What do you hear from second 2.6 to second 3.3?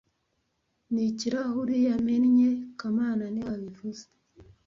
kamana